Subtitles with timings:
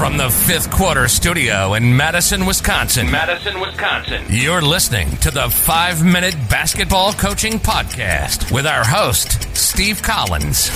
[0.00, 3.10] From the fifth quarter studio in Madison, Wisconsin.
[3.10, 4.24] Madison, Wisconsin.
[4.30, 10.70] You're listening to the five minute basketball coaching podcast with our host, Steve Collins.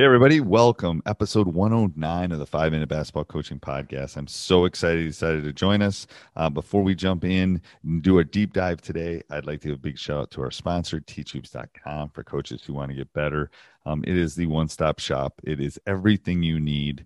[0.00, 1.02] Hey, everybody, welcome.
[1.04, 4.16] Episode 109 of the Five Minute Basketball Coaching Podcast.
[4.16, 6.06] I'm so excited you decided to join us.
[6.36, 9.76] Uh, before we jump in and do a deep dive today, I'd like to give
[9.76, 13.50] a big shout out to our sponsor, teachhoops.com, for coaches who want to get better.
[13.84, 17.04] Um, it is the one stop shop, it is everything you need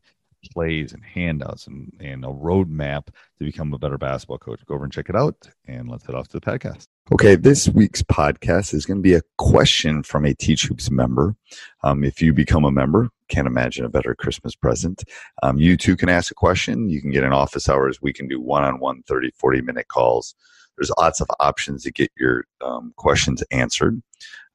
[0.52, 4.64] plays and handouts and, and a roadmap to become a better basketball coach.
[4.66, 6.86] Go over and check it out, and let's head off to the podcast.
[7.12, 11.36] Okay, this week's podcast is going to be a question from a Teach Hoops member.
[11.82, 15.04] Um, if you become a member, can't imagine a better Christmas present.
[15.42, 16.88] Um, you too can ask a question.
[16.88, 18.00] You can get in office hours.
[18.00, 20.34] We can do one on one 30, 40 minute calls.
[20.78, 24.02] There's lots of options to get your um, questions answered.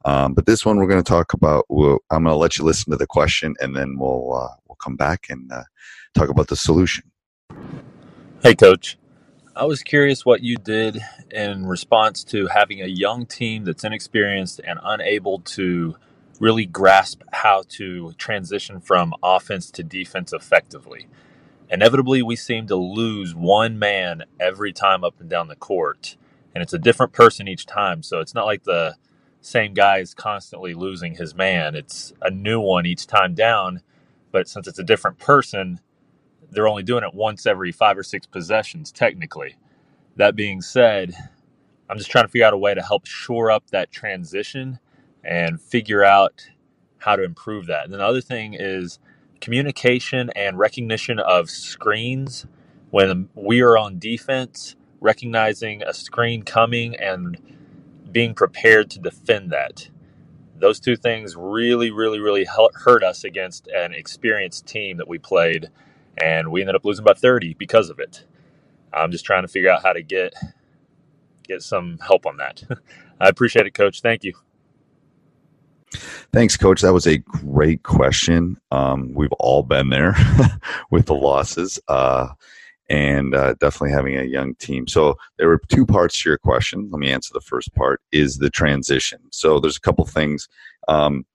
[0.05, 1.65] Um, but this one we're going to talk about.
[1.69, 4.75] We'll, I'm going to let you listen to the question, and then we'll uh, we'll
[4.77, 5.65] come back and uh,
[6.15, 7.03] talk about the solution.
[8.41, 8.98] Hey, Coach.
[9.59, 14.61] I was curious what you did in response to having a young team that's inexperienced
[14.63, 15.97] and unable to
[16.39, 21.07] really grasp how to transition from offense to defense effectively.
[21.69, 26.15] Inevitably, we seem to lose one man every time up and down the court,
[26.55, 28.01] and it's a different person each time.
[28.01, 28.95] So it's not like the
[29.41, 33.81] same guy is constantly losing his man, it's a new one each time down.
[34.31, 35.81] But since it's a different person,
[36.51, 39.55] they're only doing it once every five or six possessions, technically.
[40.15, 41.13] That being said,
[41.89, 44.79] I'm just trying to figure out a way to help shore up that transition
[45.23, 46.49] and figure out
[46.99, 47.85] how to improve that.
[47.85, 48.99] And then the other thing is
[49.41, 52.45] communication and recognition of screens
[52.91, 57.37] when we are on defense, recognizing a screen coming and
[58.11, 59.89] being prepared to defend that.
[60.57, 65.69] Those two things really, really, really hurt us against an experienced team that we played
[66.17, 68.25] and we ended up losing by 30 because of it.
[68.93, 70.33] I'm just trying to figure out how to get
[71.47, 72.63] get some help on that.
[73.19, 74.01] I appreciate it, Coach.
[74.01, 74.33] Thank you.
[76.31, 76.81] Thanks, Coach.
[76.81, 78.57] That was a great question.
[78.71, 80.15] Um, we've all been there
[80.91, 82.29] with the losses, uh,
[82.89, 84.87] and uh, definitely having a young team.
[84.87, 86.89] So there were two parts to your question.
[86.91, 89.19] Let me answer the first part: is the transition.
[89.31, 90.47] So there's a couple things.
[90.87, 91.25] Um,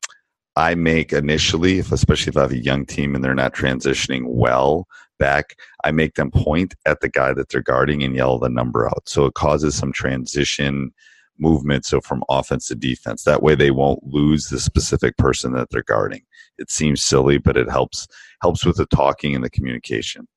[0.56, 4.22] I make initially, if, especially if I have a young team and they're not transitioning
[4.26, 4.86] well
[5.18, 8.86] back, I make them point at the guy that they're guarding and yell the number
[8.86, 9.08] out.
[9.08, 10.92] So it causes some transition
[11.38, 11.84] movement.
[11.84, 15.82] So from offense to defense, that way they won't lose the specific person that they're
[15.82, 16.22] guarding.
[16.58, 18.06] It seems silly, but it helps
[18.40, 20.28] helps with the talking and the communication.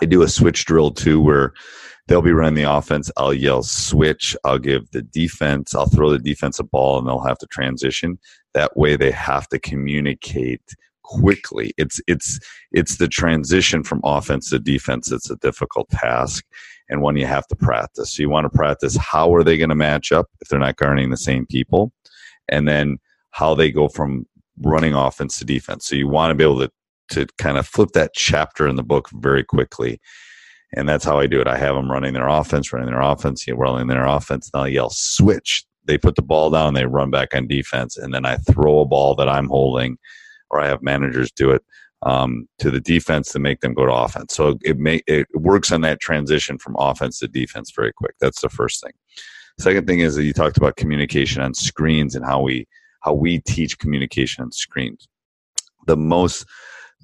[0.00, 1.52] I do a switch drill too, where
[2.08, 3.10] they'll be running the offense.
[3.16, 4.36] I'll yell switch.
[4.44, 5.74] I'll give the defense.
[5.74, 8.18] I'll throw the defense a ball, and they'll have to transition.
[8.54, 10.62] That way, they have to communicate
[11.02, 11.72] quickly.
[11.76, 12.38] It's it's
[12.72, 16.44] it's the transition from offense to defense that's a difficult task,
[16.88, 18.14] and one you have to practice.
[18.14, 20.76] So you want to practice how are they going to match up if they're not
[20.76, 21.92] guarding the same people,
[22.48, 22.98] and then
[23.30, 24.26] how they go from
[24.60, 25.86] running offense to defense.
[25.86, 26.70] So you want to be able to
[27.10, 30.00] to kind of flip that chapter in the book very quickly
[30.74, 31.46] And that's how I do it.
[31.46, 34.50] I have them running their offense, running their offense, running their offense.
[34.52, 35.64] and I yell switch.
[35.84, 38.86] They put the ball down, they run back on defense, and then I throw a
[38.86, 39.98] ball that I'm holding,
[40.50, 41.62] or I have managers do it
[42.02, 44.34] um, to the defense to make them go to offense.
[44.34, 48.14] So it may it works on that transition from offense to defense very quick.
[48.20, 48.92] That's the first thing.
[49.58, 52.66] Second thing is that you talked about communication on screens and how we
[53.02, 55.08] how we teach communication on screens.
[55.86, 56.46] The most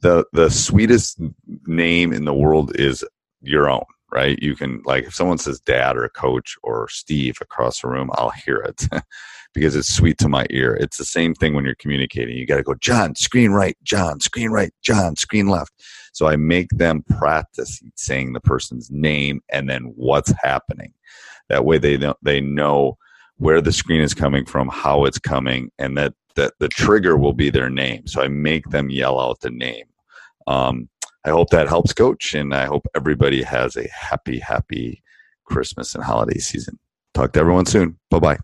[0.00, 1.21] the the sweetest
[1.67, 3.05] name in the world is
[3.43, 4.39] your own right?
[4.43, 8.31] You can like if someone says dad or coach or steve across the room i'll
[8.31, 8.87] hear it
[9.55, 10.75] because it's sweet to my ear.
[10.75, 12.37] It's the same thing when you're communicating.
[12.37, 15.73] You got to go john screen right john screen right john screen left.
[16.12, 20.93] So i make them practice saying the person's name and then what's happening.
[21.49, 22.97] That way they know they know
[23.37, 27.33] where the screen is coming from how it's coming and that that the trigger will
[27.33, 28.06] be their name.
[28.06, 29.85] So i make them yell out the name
[30.49, 30.89] um,
[31.25, 35.03] I hope that helps, Coach, and I hope everybody has a happy, happy
[35.45, 36.79] Christmas and holiday season.
[37.12, 37.99] Talk to everyone soon.
[38.11, 38.39] Bye bye.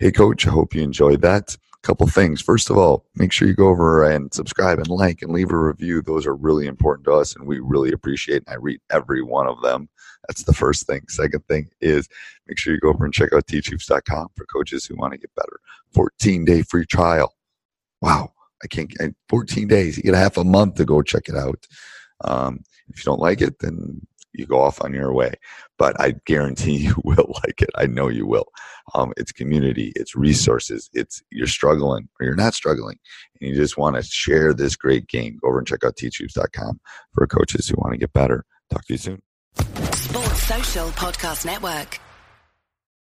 [0.00, 1.56] Hey, Coach, I hope you enjoyed that.
[1.82, 2.40] Couple things.
[2.40, 5.58] First of all, make sure you go over and subscribe and like and leave a
[5.58, 6.02] review.
[6.02, 8.42] Those are really important to us, and we really appreciate.
[8.46, 9.88] And I read every one of them.
[10.26, 11.02] That's the first thing.
[11.08, 12.08] Second thing is
[12.48, 15.34] make sure you go over and check out teachhoops.com for coaches who want to get
[15.36, 15.60] better.
[15.92, 17.34] 14 day free trial.
[18.00, 18.32] Wow.
[18.62, 18.92] I can't,
[19.28, 19.96] 14 days.
[19.96, 21.66] You get a half a month to go check it out.
[22.24, 25.34] Um, if you don't like it, then you go off on your way.
[25.78, 27.70] But I guarantee you will like it.
[27.74, 28.46] I know you will.
[28.94, 32.98] Um, it's community, it's resources, it's you're struggling or you're not struggling,
[33.40, 35.38] and you just want to share this great game.
[35.42, 36.80] Go over and check out teachhoops.com
[37.12, 38.44] for coaches who want to get better.
[38.70, 39.22] Talk to you soon.
[39.92, 42.00] Sports Social Podcast Network.